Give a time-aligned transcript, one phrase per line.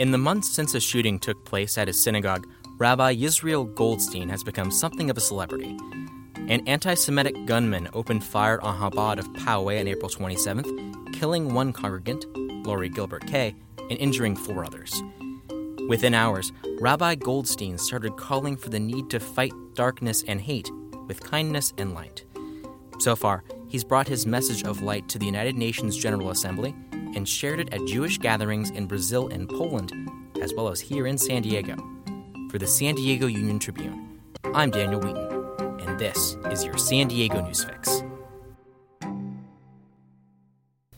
[0.00, 2.46] In the months since a shooting took place at his synagogue,
[2.78, 5.76] Rabbi Yisrael Goldstein has become something of a celebrity.
[6.48, 11.74] An anti Semitic gunman opened fire on Chabad of Poway on April 27th, killing one
[11.74, 12.24] congregant,
[12.64, 13.54] Lori Gilbert Kaye,
[13.90, 15.02] and injuring four others.
[15.86, 20.70] Within hours, Rabbi Goldstein started calling for the need to fight darkness and hate
[21.08, 22.24] with kindness and light.
[23.00, 26.74] So far, he's brought his message of light to the United Nations General Assembly
[27.14, 29.92] and shared it at Jewish gatherings in Brazil and Poland,
[30.40, 31.76] as well as here in San Diego.
[32.50, 34.20] For the San Diego Union Tribune,
[34.54, 38.02] I'm Daniel Wheaton, and this is your San Diego News Fix.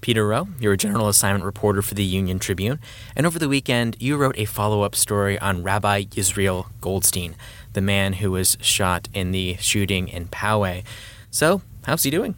[0.02, 2.80] Peter Rowe, you're a general assignment reporter for the Union Tribune,
[3.15, 7.37] and over the weekend you wrote a follow up story on Rabbi Yisrael Goldstein,
[7.73, 10.83] the man who was shot in the shooting in Poway.
[11.30, 12.35] So, how's he doing?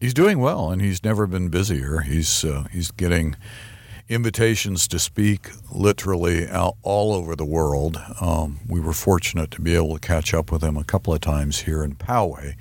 [0.00, 2.00] He's doing well, and he's never been busier.
[2.00, 3.36] He's uh, he's getting
[4.08, 8.00] invitations to speak literally out all over the world.
[8.18, 11.20] Um, we were fortunate to be able to catch up with him a couple of
[11.20, 12.54] times here in Poway.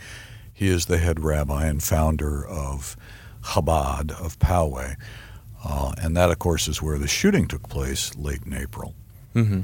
[0.54, 2.98] He is the head rabbi and founder of
[3.42, 4.98] Chabad of Poway.
[5.64, 8.96] Uh, and that, of course, is where the shooting took place late in April.
[9.36, 9.62] Mm-hmm.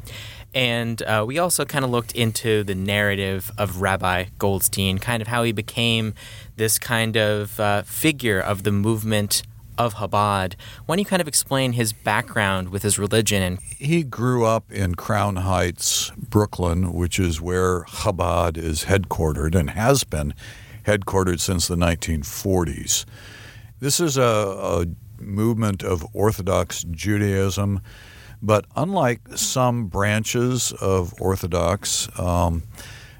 [0.53, 5.27] And uh, we also kind of looked into the narrative of Rabbi Goldstein, kind of
[5.27, 6.13] how he became
[6.55, 9.43] this kind of uh, figure of the movement
[9.77, 10.55] of Chabad.
[10.85, 13.41] Why don't you kind of explain his background with his religion?
[13.41, 19.71] And he grew up in Crown Heights, Brooklyn, which is where Chabad is headquartered and
[19.71, 20.33] has been
[20.85, 23.05] headquartered since the 1940s.
[23.79, 24.85] This is a, a
[25.21, 27.81] movement of Orthodox Judaism,
[28.41, 32.63] but unlike some branches of Orthodox, um,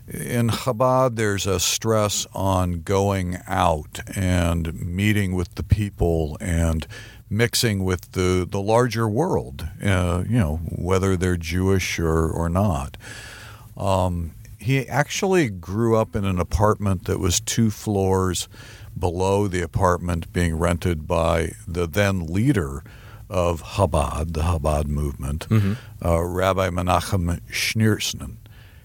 [0.08, 6.86] in Chabad, there's a stress on going out and meeting with the people and
[7.28, 12.98] mixing with the, the larger world, uh, you know, whether they're Jewish or, or not.
[13.76, 18.48] Um, he actually grew up in an apartment that was two floors
[18.98, 22.84] below the apartment being rented by the then leader
[23.30, 25.74] of Chabad, the Chabad movement, mm-hmm.
[26.06, 28.38] uh, Rabbi Menachem Schneerson.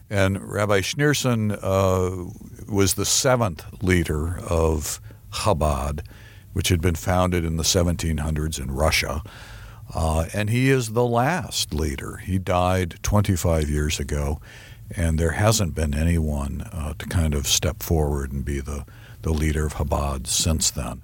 [0.09, 5.01] And Rabbi Schneerson uh, was the seventh leader of
[5.33, 6.05] Chabad,
[6.53, 9.23] which had been founded in the 1700s in Russia.
[9.95, 12.17] Uh, and he is the last leader.
[12.19, 14.41] He died 25 years ago,
[14.95, 18.84] and there hasn't been anyone uh, to kind of step forward and be the
[19.22, 21.03] the leader of Chabad since then.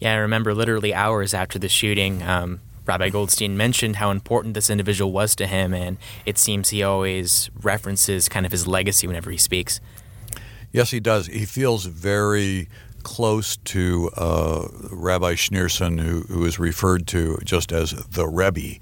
[0.00, 4.70] Yeah, I remember literally hours after the shooting, um, Rabbi Goldstein mentioned how important this
[4.70, 9.30] individual was to him, and it seems he always references kind of his legacy whenever
[9.30, 9.80] he speaks.
[10.72, 11.26] Yes, he does.
[11.26, 12.68] He feels very
[13.02, 18.78] close to uh, Rabbi Schneerson, who, who is referred to just as the Rebbe,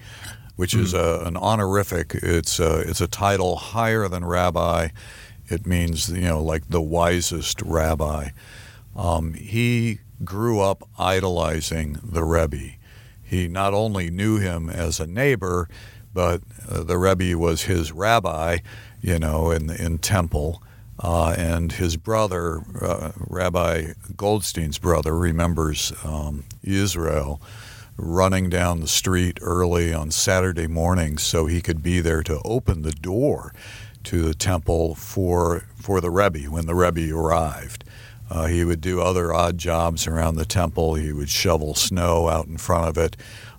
[0.56, 0.84] which mm-hmm.
[0.84, 2.14] is a, an honorific.
[2.14, 4.88] It's a, it's a title higher than rabbi.
[5.48, 8.30] It means you know like the wisest rabbi.
[8.96, 12.74] Um, he grew up idolizing the Rebbe.
[13.22, 15.68] He not only knew him as a neighbor,
[16.14, 18.58] but uh, the Rebbe was his rabbi,
[19.00, 20.62] you know, in in temple.
[21.00, 27.40] Uh, and his brother, uh, Rabbi Goldstein's brother, remembers um, Israel
[27.96, 32.82] running down the street early on Saturday mornings so he could be there to open
[32.82, 33.52] the door
[34.04, 37.84] to the temple for for the Rebbe when the Rebbe arrived.
[38.30, 40.94] Uh, he would do other odd jobs around the temple.
[40.94, 43.16] He would shovel snow out in front of it,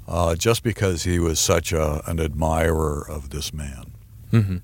[0.08, 3.94] uh, just because he was such a, an admirer of this man.
[4.32, 4.58] Mm-hmm.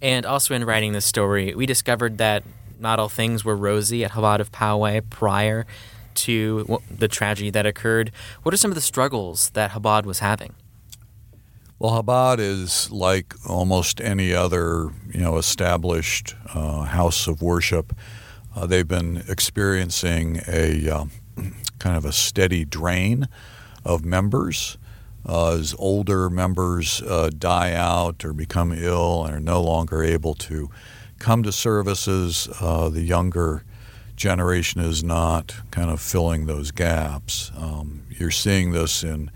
[0.00, 2.42] And also, in writing this story, we discovered that
[2.78, 5.66] not all things were rosy at Chabad of Poway prior
[6.14, 8.10] to the tragedy that occurred.
[8.42, 10.54] What are some of the struggles that Chabad was having?
[11.78, 17.92] Well, Chabad is like almost any other, you know, established uh, house of worship.
[18.58, 21.04] Uh, they've been experiencing a uh,
[21.78, 23.28] kind of a steady drain
[23.84, 24.76] of members
[25.28, 30.34] uh, as older members uh, die out or become ill and are no longer able
[30.34, 30.68] to
[31.20, 32.48] come to services.
[32.60, 33.62] Uh, the younger
[34.16, 37.52] generation is not kind of filling those gaps.
[37.56, 39.30] Um, you're seeing this in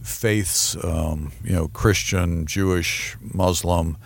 [0.00, 3.96] faiths, um, you know, Christian, Jewish, Muslim,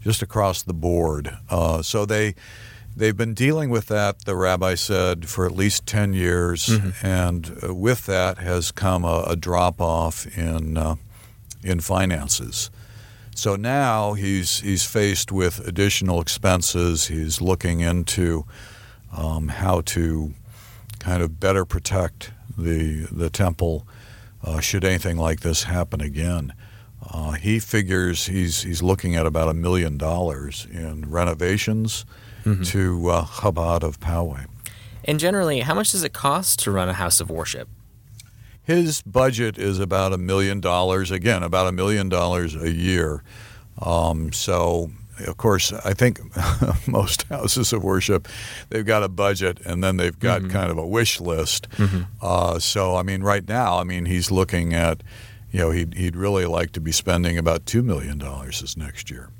[0.00, 1.36] just across the board.
[1.50, 2.36] Uh, so they
[2.96, 4.24] they've been dealing with that.
[4.24, 7.06] The rabbi said for at least ten years, mm-hmm.
[7.06, 10.96] and uh, with that has come a, a drop off in uh,
[11.62, 12.70] in finances.
[13.34, 17.08] So now he's he's faced with additional expenses.
[17.08, 18.46] He's looking into
[19.14, 20.32] um, how to
[20.98, 23.86] kind of better protect the the temple
[24.42, 26.54] uh, should anything like this happen again.
[27.08, 32.04] Uh, he figures he's he's looking at about a million dollars in renovations
[32.46, 32.62] mm-hmm.
[32.62, 34.46] to uh, Chabad of Poway.
[35.04, 37.68] And generally, how much does it cost to run a house of worship?
[38.62, 41.10] His budget is about a million dollars.
[41.10, 43.22] Again, about a million dollars a year.
[43.80, 44.90] Um, so
[45.20, 46.20] of course, I think
[46.86, 48.28] most houses of worship,
[48.68, 50.50] they've got a budget and then they've got mm-hmm.
[50.50, 51.70] kind of a wish list.
[51.70, 52.02] Mm-hmm.
[52.20, 55.02] Uh, so, I mean, right now, I mean, he's looking at,
[55.50, 59.30] you know, he'd, he'd really like to be spending about $2 million this next year.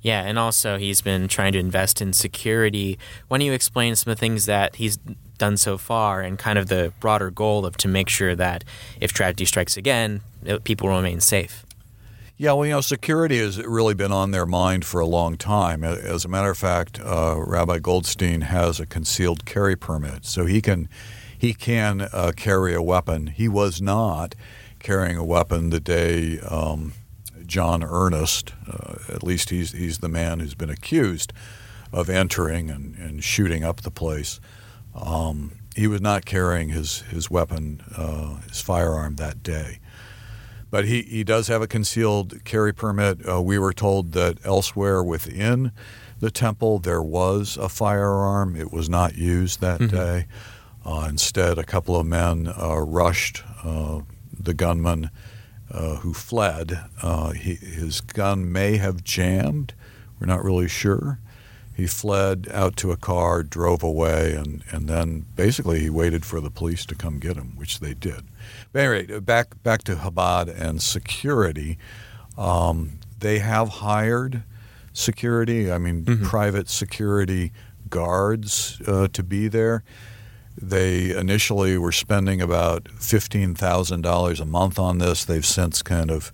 [0.00, 2.98] Yeah, and also he's been trying to invest in security.
[3.26, 4.96] Why don't you explain some of the things that he's
[5.38, 8.64] done so far and kind of the broader goal of to make sure that
[9.00, 10.20] if tragedy strikes again,
[10.64, 11.64] people remain safe?
[12.40, 15.82] Yeah, well, you know, security has really been on their mind for a long time.
[15.82, 20.60] As a matter of fact, uh, Rabbi Goldstein has a concealed carry permit, so he
[20.60, 20.88] can
[21.36, 23.26] he can uh, carry a weapon.
[23.26, 24.36] He was not
[24.78, 26.92] carrying a weapon the day um,
[27.48, 31.32] John Earnest, uh, at least he's he's the man who's been accused
[31.92, 34.38] of entering and, and shooting up the place.
[34.94, 39.80] Um, he was not carrying his his weapon, uh, his firearm that day.
[40.70, 43.26] But he, he does have a concealed carry permit.
[43.26, 45.72] Uh, we were told that elsewhere within
[46.20, 48.54] the temple there was a firearm.
[48.54, 49.96] It was not used that mm-hmm.
[49.96, 50.26] day.
[50.84, 54.00] Uh, instead, a couple of men uh, rushed uh,
[54.38, 55.10] the gunman
[55.70, 56.84] uh, who fled.
[57.02, 59.74] Uh, he, his gun may have jammed.
[60.18, 61.18] We're not really sure.
[61.78, 66.40] He fled out to a car, drove away, and, and then basically he waited for
[66.40, 68.24] the police to come get him, which they did.
[68.72, 71.78] But anyway, back back to Chabad and security.
[72.36, 74.42] Um, they have hired
[74.92, 75.70] security.
[75.70, 76.24] I mean, mm-hmm.
[76.24, 77.52] private security
[77.88, 79.84] guards uh, to be there.
[80.60, 85.24] They initially were spending about fifteen thousand dollars a month on this.
[85.24, 86.32] They've since kind of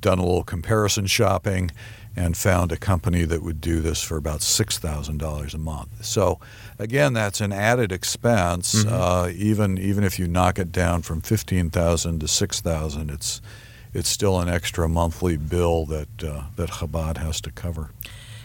[0.00, 1.70] done a little comparison shopping
[2.14, 6.04] and found a company that would do this for about $6,000 a month.
[6.04, 6.40] So,
[6.78, 8.84] again, that's an added expense.
[8.84, 8.92] Mm-hmm.
[8.92, 13.40] Uh, even even if you knock it down from 15000 to 6000 it's
[13.94, 17.90] it's still an extra monthly bill that, uh, that Chabad has to cover.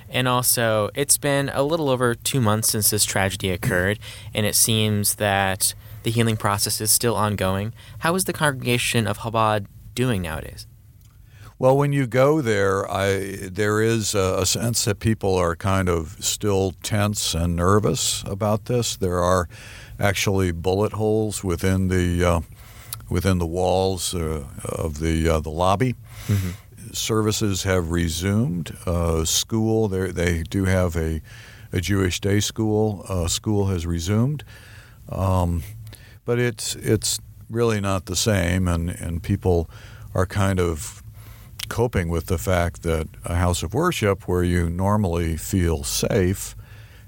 [0.09, 3.99] And also, it's been a little over two months since this tragedy occurred,
[4.33, 5.73] and it seems that
[6.03, 7.73] the healing process is still ongoing.
[7.99, 10.67] How is the congregation of Chabad doing nowadays?
[11.59, 15.89] Well, when you go there, I there is a, a, sense that people are kind
[15.89, 18.95] of still tense and nervous about this.
[18.95, 19.49] There are
[19.99, 22.41] actually bullet holes within the uh,
[23.09, 25.95] within the walls uh, of the uh, the lobby.
[26.27, 26.51] Mm-hmm.
[26.93, 28.75] Services have resumed.
[28.85, 31.21] Uh, school, they do have a
[31.71, 33.05] a Jewish day school.
[33.07, 34.43] Uh, school has resumed,
[35.09, 35.63] um,
[36.25, 37.19] but it's it's
[37.49, 39.69] really not the same, and and people
[40.13, 41.03] are kind of
[41.69, 46.55] coping with the fact that a house of worship where you normally feel safe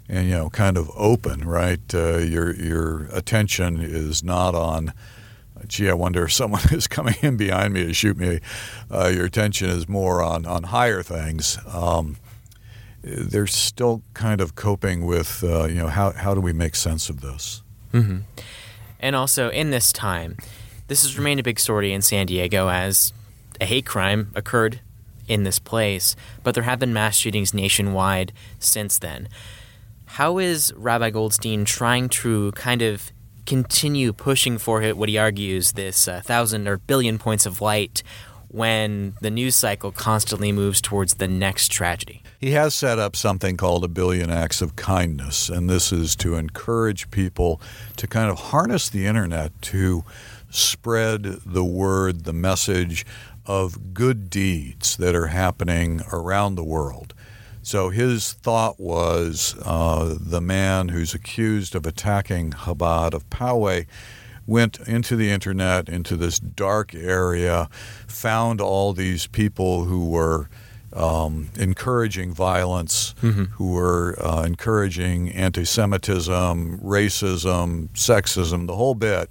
[0.09, 4.91] and you know kind of open right uh, your your attention is not on
[5.67, 8.39] gee i wonder if someone is coming in behind me to shoot me
[8.91, 12.17] uh, your attention is more on on higher things um,
[13.01, 17.09] they're still kind of coping with uh, you know how, how do we make sense
[17.09, 17.61] of this
[17.93, 18.19] mm-hmm.
[18.99, 20.37] and also in this time
[20.87, 23.13] this has remained a big story in san diego as
[23.61, 24.79] a hate crime occurred
[25.29, 29.29] in this place, but there have been mass shootings nationwide since then.
[30.05, 33.11] How is Rabbi Goldstein trying to kind of
[33.49, 38.03] continue pushing for it, what he argues this uh, thousand or billion points of light
[38.47, 42.21] when the news cycle constantly moves towards the next tragedy?
[42.39, 46.35] He has set up something called a billion acts of kindness, and this is to
[46.35, 47.59] encourage people
[47.97, 50.03] to kind of harness the internet to
[50.51, 53.03] spread the word, the message
[53.47, 57.15] of good deeds that are happening around the world.
[57.61, 63.85] So his thought was uh, the man who's accused of attacking Chabad of Poway
[64.47, 67.69] went into the internet, into this dark area,
[68.07, 70.49] found all these people who were
[70.93, 73.43] um, encouraging violence, mm-hmm.
[73.43, 79.29] who were uh, encouraging anti Semitism, racism, sexism, the whole bit,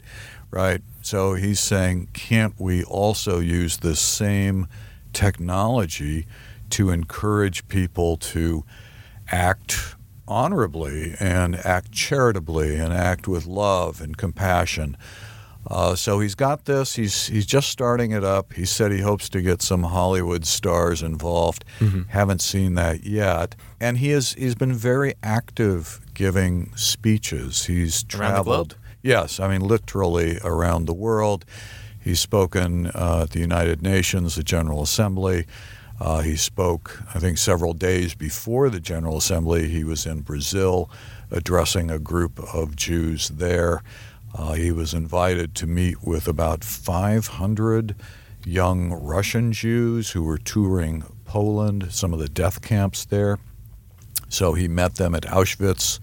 [0.53, 0.83] right?
[1.03, 4.69] So he's saying, can't we also use this same
[5.13, 6.27] technology
[6.71, 8.65] to encourage people to
[9.31, 9.97] act
[10.27, 14.97] honorably and act charitably and act with love and compassion?
[15.67, 16.95] Uh, so he's got this.
[16.95, 18.55] He's he's just starting it up.
[18.55, 21.65] He said he hopes to get some Hollywood stars involved.
[21.81, 22.03] Mm-hmm.
[22.09, 23.55] Haven't seen that yet.
[23.79, 27.67] And he has he's been very active giving speeches.
[27.67, 28.77] He's traveled.
[29.03, 31.45] Yes, I mean literally around the world.
[32.01, 35.47] He's spoken uh, at the United Nations, the General Assembly.
[36.01, 39.69] Uh, he spoke, I think, several days before the General Assembly.
[39.69, 40.91] He was in Brazil
[41.31, 43.83] addressing a group of Jews there.
[44.35, 47.97] Uh, he was invited to meet with about 500
[48.45, 53.39] young Russian Jews who were touring Poland, some of the death camps there.
[54.29, 55.99] So he met them at Auschwitz.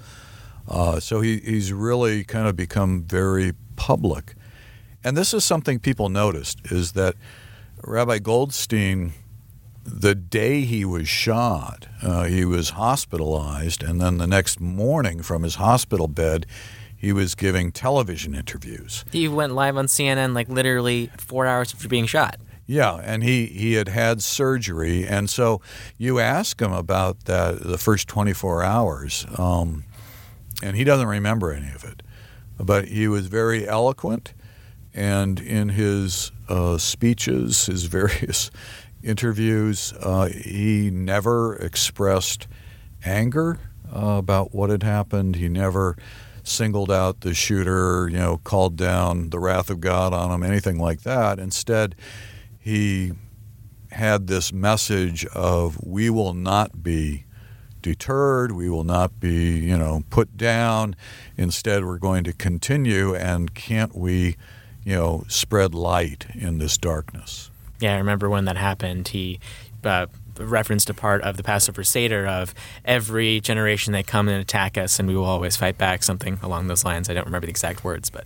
[0.68, 4.36] Uh, so he, he's really kind of become very public.
[5.04, 7.16] And this is something people noticed is that
[7.84, 9.14] Rabbi Goldstein,
[9.86, 15.44] the day he was shot, uh, he was hospitalized, and then the next morning from
[15.44, 16.48] his hospital bed,
[16.96, 19.06] he was giving television interviews.
[19.12, 22.38] He went live on CNN like literally four hours after being shot.
[22.66, 25.62] Yeah, and he, he had had surgery, and so
[26.00, 29.84] you ask him about that the first 24 hours, um,
[30.64, 32.02] and he doesn't remember any of it.
[32.60, 34.34] But he was very eloquent,
[34.96, 38.50] and in his uh, speeches, his various
[39.06, 42.48] interviews, uh, he never expressed
[43.06, 43.60] anger
[43.96, 45.36] uh, about what had happened.
[45.36, 45.96] He never
[46.44, 50.78] singled out the shooter, you know, called down the wrath of God on him, anything
[50.78, 51.40] like that.
[51.40, 51.96] Instead,
[52.60, 53.14] he
[53.92, 57.26] had this message of we will not be
[57.82, 60.96] deterred, we will not be, you know, put down.
[61.38, 64.36] Instead, we're going to continue and can't we,
[64.84, 67.52] you know, spread light in this darkness.
[67.86, 69.10] Yeah, I remember when that happened.
[69.10, 69.40] He
[69.84, 70.08] uh,
[70.40, 74.98] referenced a part of the Passover Seder of every generation they come and attack us,
[74.98, 76.02] and we will always fight back.
[76.02, 77.12] Something along those lines.
[77.12, 78.26] I don't remember the exact words, but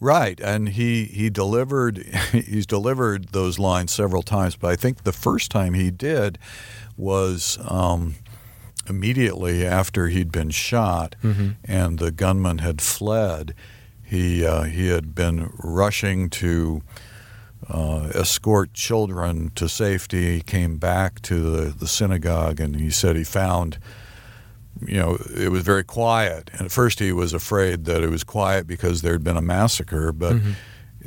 [0.00, 0.40] right.
[0.40, 1.98] And he he delivered
[2.32, 6.36] he's delivered those lines several times, but I think the first time he did
[6.96, 7.58] was.
[7.64, 8.16] Um,
[8.86, 11.52] immediately after he'd been shot mm-hmm.
[11.64, 13.54] and the gunman had fled,
[14.02, 16.82] he uh, he had been rushing to
[17.68, 20.36] uh, escort children to safety.
[20.36, 23.78] He came back to the, the synagogue and he said he found,
[24.84, 26.50] you know, it was very quiet.
[26.52, 29.42] And at first he was afraid that it was quiet because there had been a
[29.42, 30.52] massacre, but mm-hmm.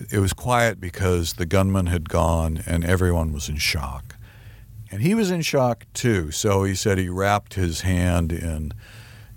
[0.09, 4.15] it was quiet because the gunman had gone and everyone was in shock.
[4.89, 6.31] And he was in shock too.
[6.31, 8.73] So he said he wrapped his hand in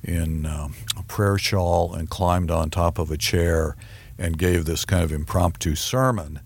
[0.02, 3.76] in um, a prayer shawl and climbed on top of a chair
[4.18, 6.40] and gave this kind of impromptu sermon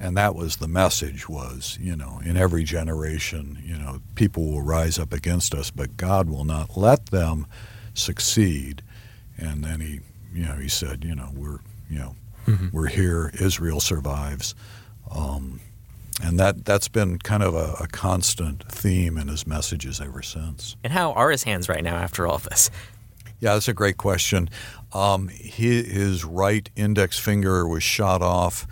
[0.00, 4.62] and that was the message was you know in every generation you know people will
[4.62, 7.46] rise up against us but god will not let them
[7.94, 8.82] succeed.
[9.38, 10.00] And then he
[10.32, 12.68] you know he said you know we're you know mm-hmm.
[12.72, 14.54] we're here israel survives.
[15.10, 15.60] Um,
[16.22, 20.76] and that that's been kind of a, a, constant theme in his messages ever since.
[20.84, 22.70] And how are his hands right now after all this?
[23.40, 24.48] Yeah that's a great question.
[24.92, 28.66] Um, he, his right index finger was shot off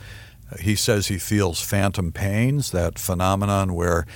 [0.60, 4.06] he says he feels phantom pains, that phenomenon where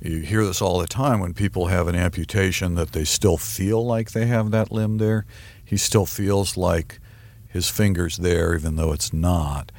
[0.00, 3.84] you hear this all the time when people have an amputation that they still feel
[3.84, 5.24] like they have that limb there.
[5.64, 7.00] He still feels like
[7.48, 9.72] his finger's there, even though it's not.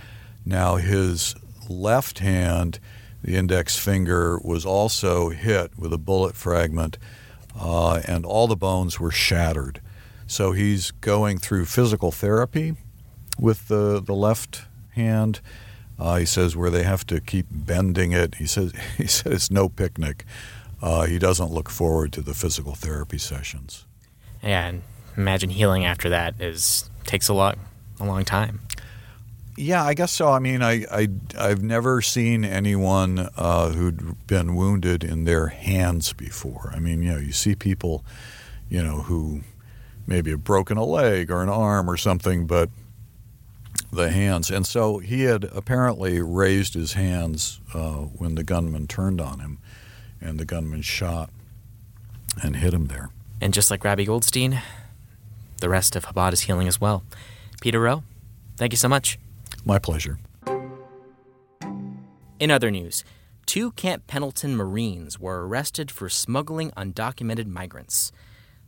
[0.46, 1.36] Now, his
[1.70, 2.80] left hand,
[3.22, 6.98] the index finger, was also hit with a bullet fragment,
[7.60, 9.82] uh, and all the bones were shattered.
[10.26, 12.76] So he's going through physical therapy
[13.40, 15.42] with the, the left hand
[16.00, 18.36] uh, he says where they have to keep bending it.
[18.36, 20.26] He says he said it's no picnic.
[20.82, 23.86] Uh, he doesn't look forward to the physical therapy sessions.
[24.44, 24.82] Yeah, and
[25.18, 27.58] imagine healing after that is takes a lot
[28.00, 28.62] a long time.
[29.58, 30.30] Yeah, I guess so.
[30.30, 31.08] I mean, I, I
[31.40, 36.74] I've never seen anyone uh, who'd been wounded in their hands before.
[36.76, 38.04] I mean, you know, you see people,
[38.68, 39.42] you know, who
[40.06, 42.70] maybe have broken a leg or an arm or something, but
[43.92, 44.50] the hands.
[44.52, 49.60] And so he had apparently raised his hands uh, when the gunman turned on him,
[50.22, 51.30] and the gunman shot
[52.42, 53.10] and hit him there.
[53.42, 54.62] And just like Rabbi Goldstein,
[55.62, 57.04] the rest of Chabad is healing as well.
[57.62, 58.04] Peter Rowe,
[58.58, 59.18] thank you so much.
[59.64, 60.20] My pleasure.
[62.40, 63.04] In other news,
[63.46, 68.12] two Camp Pendleton Marines were arrested for smuggling undocumented migrants.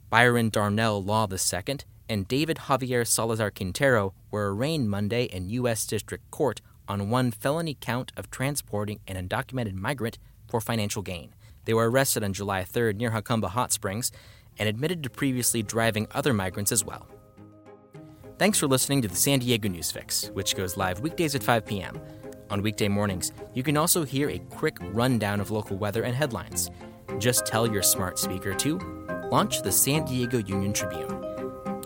[0.10, 1.78] Byron Darnell Law II
[2.10, 5.86] and David Javier Salazar Quintero were arraigned Monday in U.S.
[5.86, 11.34] District Court on one felony count of transporting an undocumented migrant for financial gain.
[11.66, 14.12] They were arrested on July 3rd near Jacumba Hot Springs
[14.58, 17.08] and admitted to previously driving other migrants as well.
[18.40, 21.66] Thanks for listening to the San Diego News Fix, which goes live weekdays at 5
[21.66, 22.00] p.m.
[22.50, 26.70] On weekday mornings, you can also hear a quick rundown of local weather and headlines.
[27.18, 28.78] Just tell your smart speaker to
[29.32, 31.27] launch the San Diego Union Tribune.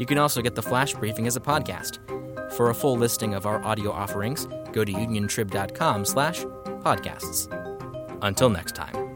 [0.01, 1.99] You can also get the flash briefing as a podcast.
[2.53, 6.43] For a full listing of our audio offerings, go to uniontrib.com slash
[6.81, 7.47] podcasts.
[8.23, 9.10] Until next time.